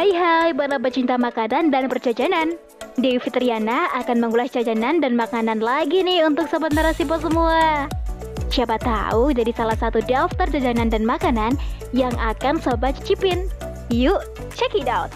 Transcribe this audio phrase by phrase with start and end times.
[0.00, 2.56] Hai hai para pecinta makanan dan perjajanan.
[2.96, 7.84] Dewi Fitriana akan mengulas jajanan dan makanan lagi nih untuk sobat narasipo semua.
[8.48, 11.52] Siapa tahu jadi salah satu daftar jajanan dan makanan
[11.92, 13.44] yang akan sobat cicipin.
[13.92, 14.24] Yuk
[14.56, 15.12] check it out.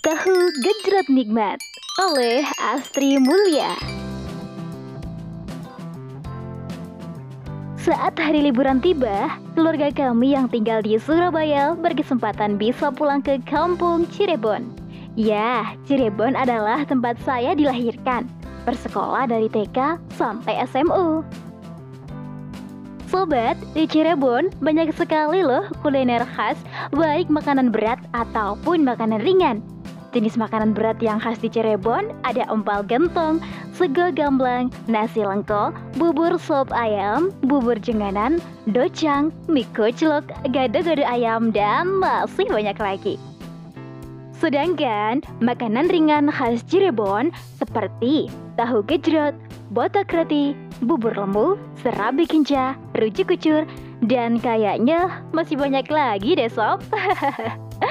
[0.00, 1.60] Tahu gejrot nikmat
[2.00, 3.76] oleh Astri Mulia
[7.88, 14.04] Saat hari liburan tiba, keluarga kami yang tinggal di Surabaya berkesempatan bisa pulang ke kampung
[14.12, 14.68] Cirebon.
[15.16, 18.28] Ya, Cirebon adalah tempat saya dilahirkan,
[18.68, 21.24] bersekolah dari TK sampai SMU.
[23.08, 26.60] Sobat, di Cirebon banyak sekali loh kuliner khas,
[26.92, 29.64] baik makanan berat ataupun makanan ringan.
[30.08, 33.44] Jenis makanan berat yang khas di Cirebon ada empal gentong,
[33.76, 35.68] sego gamblang, nasi lengko,
[36.00, 38.40] bubur sop ayam, bubur jenganan,
[38.72, 43.14] docang, mie kuclok, gado-gado ayam, dan masih banyak lagi.
[44.32, 47.28] Sedangkan makanan ringan khas Cirebon
[47.60, 49.36] seperti tahu gejrot,
[49.76, 53.68] botak roti, bubur lembu, serabi kinca, rujuk kucur,
[54.08, 56.80] dan kayaknya masih banyak lagi deh sob.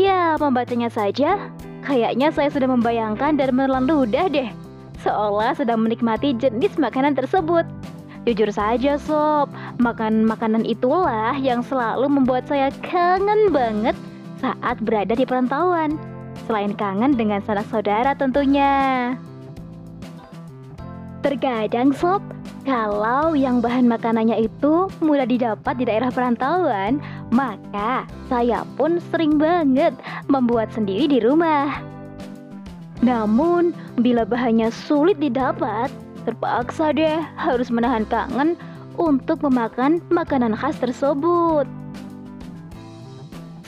[0.00, 1.52] Ya, membacanya saja,
[1.84, 4.48] kayaknya saya sudah membayangkan dan menelan ludah deh.
[5.04, 7.66] Seolah sedang menikmati jenis makanan tersebut.
[8.22, 9.50] Jujur saja sob,
[9.82, 13.98] makan makanan itulah yang selalu membuat saya kangen banget
[14.38, 15.98] saat berada di perantauan.
[16.46, 19.12] Selain kangen dengan sanak saudara tentunya.
[21.22, 22.18] Terkadang sob,
[22.66, 26.98] kalau yang bahan makanannya itu mudah didapat di daerah perantauan,
[27.30, 29.94] maka saya pun sering banget
[30.26, 31.78] membuat sendiri di rumah.
[33.06, 33.70] Namun,
[34.02, 35.94] bila bahannya sulit didapat,
[36.26, 38.58] terpaksa deh harus menahan kangen
[38.98, 41.70] untuk memakan makanan khas tersebut.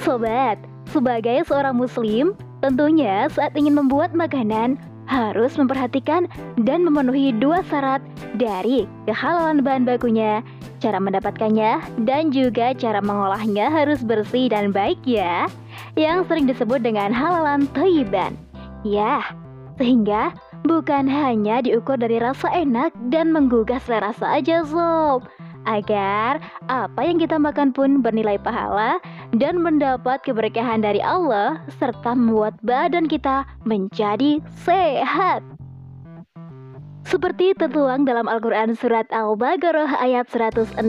[0.02, 0.58] Sobat,
[0.91, 4.75] sebagai seorang muslim, tentunya saat ingin membuat makanan,
[5.06, 6.28] harus memperhatikan
[6.65, 8.00] dan memenuhi dua syarat
[8.41, 10.41] dari kehalalan bahan bakunya,
[10.81, 15.48] cara mendapatkannya, dan juga cara mengolahnya harus bersih dan baik ya,
[15.97, 18.37] yang sering disebut dengan halalan toiban.
[18.84, 19.25] Ya,
[19.81, 20.37] sehingga
[20.69, 25.25] bukan hanya diukur dari rasa enak dan menggugah selera saja sob,
[25.64, 29.00] agar apa yang kita makan pun bernilai pahala
[29.33, 35.41] dan mendapat keberkahan dari Allah serta membuat badan kita menjadi sehat.
[37.05, 40.81] Seperti tertuang dalam Al-Quran Surat Al-Baqarah ayat 168,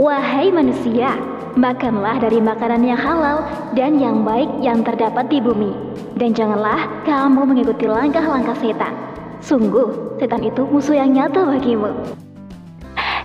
[0.00, 1.12] Wahai manusia,
[1.60, 3.44] makanlah dari makanan yang halal
[3.76, 5.76] dan yang baik yang terdapat di bumi.
[6.16, 8.96] Dan janganlah kamu mengikuti langkah-langkah setan.
[9.44, 11.92] Sungguh, setan itu musuh yang nyata bagimu.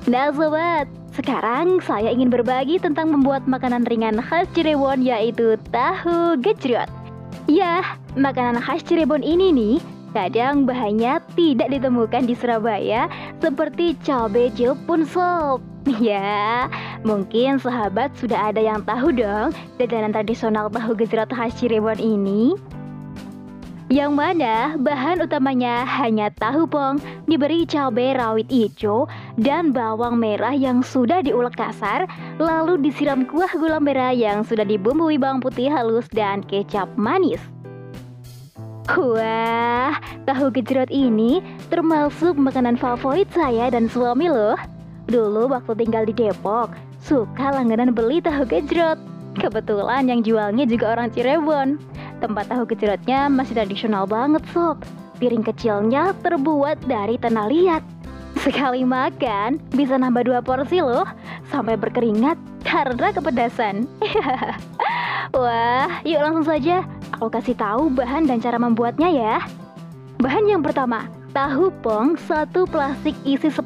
[0.08, 6.86] Nah sobat, sekarang saya ingin berbagi tentang membuat makanan ringan khas Cirebon yaitu tahu gejrot.
[7.50, 9.78] Ya, makanan khas Cirebon ini nih
[10.14, 13.10] kadang bahannya tidak ditemukan di Surabaya
[13.42, 15.66] seperti cabai jepun sob.
[16.04, 16.68] Ya,
[17.08, 22.54] mungkin sahabat sudah ada yang tahu dong jajanan tradisional tahu gejrot khas Cirebon ini
[23.88, 29.08] yang mana bahan utamanya hanya tahu pong, diberi cabai rawit hijau
[29.40, 32.04] dan bawang merah yang sudah diulek kasar,
[32.36, 37.40] lalu disiram kuah gula merah yang sudah dibumbui bawang putih halus dan kecap manis.
[38.92, 44.56] Wah, tahu gejrot ini termasuk makanan favorit saya dan suami loh.
[45.08, 49.00] Dulu waktu tinggal di Depok, suka langganan beli tahu gejrot.
[49.40, 51.80] Kebetulan yang jualnya juga orang Cirebon.
[52.18, 54.82] Tempat tahu gejrotnya masih tradisional banget sob.
[55.22, 57.84] Piring kecilnya terbuat dari tanah liat.
[58.46, 61.06] Sekali makan bisa nambah dua porsi loh,
[61.50, 63.86] sampai berkeringat karena kepedasan.
[65.38, 66.86] Wah, yuk langsung saja
[67.18, 69.36] aku kasih tahu bahan dan cara membuatnya ya.
[70.18, 73.62] Bahan yang pertama, tahu pong satu plastik isi 10,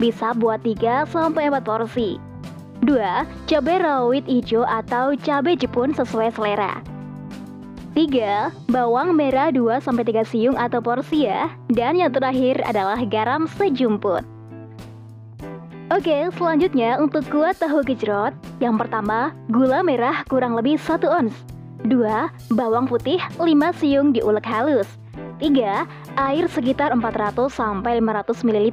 [0.00, 2.16] bisa buat 3 sampai 4 porsi.
[2.84, 3.48] 2.
[3.48, 6.93] Cabai rawit hijau atau cabai jepun sesuai selera.
[7.94, 8.74] 3.
[8.74, 14.26] Bawang merah 2-3 siung atau porsi ya Dan yang terakhir adalah garam sejumput
[15.94, 21.34] Oke, selanjutnya untuk kuah tahu gejrot Yang pertama, gula merah kurang lebih 1 ons
[21.86, 22.56] 2.
[22.58, 23.46] Bawang putih 5
[23.78, 24.90] siung diulek halus
[25.38, 25.86] 3.
[26.18, 27.46] Air sekitar 400-500
[28.42, 28.68] ml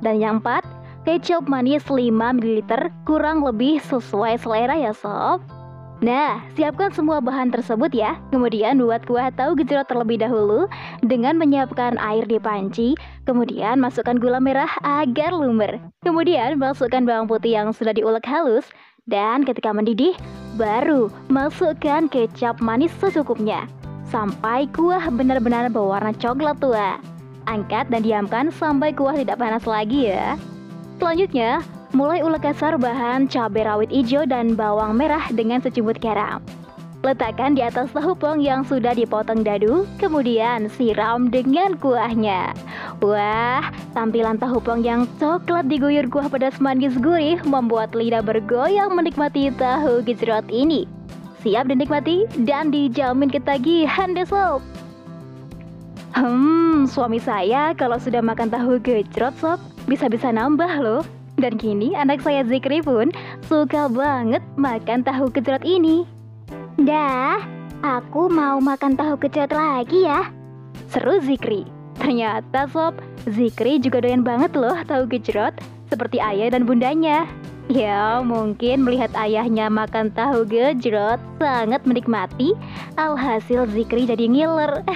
[0.00, 0.64] Dan yang 4.
[1.04, 2.64] Kecap manis 5 ml
[3.04, 5.44] kurang lebih sesuai selera ya sob
[6.04, 8.20] Nah, siapkan semua bahan tersebut ya.
[8.28, 10.68] Kemudian buat kuah tahu gejrot terlebih dahulu
[11.00, 12.92] dengan menyiapkan air di panci.
[13.24, 15.80] Kemudian masukkan gula merah agar lumer.
[16.04, 18.68] Kemudian masukkan bawang putih yang sudah diulek halus.
[19.06, 20.18] Dan ketika mendidih,
[20.56, 23.68] Baru masukkan kecap manis secukupnya
[24.08, 26.96] sampai kuah benar-benar berwarna coklat tua.
[27.44, 30.40] Angkat dan diamkan sampai kuah tidak panas lagi ya.
[30.96, 31.60] Selanjutnya,
[31.94, 36.42] mulai ulek kasar bahan cabai rawit hijau dan bawang merah dengan secubit garam.
[37.06, 42.50] Letakkan di atas tahu pong yang sudah dipotong dadu, kemudian siram dengan kuahnya.
[42.98, 43.62] Wah,
[43.94, 50.02] tampilan tahu pong yang coklat diguyur kuah pedas manis gurih membuat lidah bergoyang menikmati tahu
[50.02, 50.88] gejrot ini.
[51.46, 54.64] Siap dinikmati dan dijamin ketagihan deh sob.
[56.10, 61.06] Hmm, suami saya kalau sudah makan tahu gejrot sob, bisa-bisa nambah loh.
[61.36, 63.12] Dan kini anak saya Zikri pun
[63.44, 66.08] suka banget makan tahu gejrot ini.
[66.80, 67.44] Dah,
[67.84, 70.32] aku mau makan tahu gejrot lagi ya.
[70.88, 71.68] Seru Zikri.
[72.00, 72.96] Ternyata sob,
[73.28, 75.52] Zikri juga doyan banget loh tahu gejrot,
[75.92, 77.28] seperti ayah dan bundanya.
[77.66, 82.56] Ya, mungkin melihat ayahnya makan tahu gejrot sangat menikmati,
[82.96, 84.80] alhasil Zikri jadi ngiler.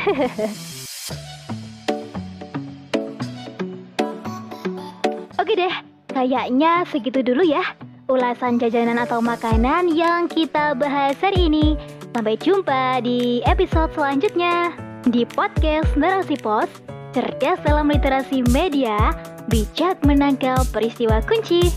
[5.40, 7.62] Oke deh, kayaknya segitu dulu ya
[8.10, 11.78] ulasan jajanan atau makanan yang kita bahas hari ini.
[12.10, 14.74] Sampai jumpa di episode selanjutnya
[15.06, 16.68] di podcast Narasi Pos,
[17.14, 19.14] cerdas dalam literasi media,
[19.46, 21.70] bijak menangkal peristiwa kunci.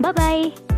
[0.00, 0.69] Bye-bye.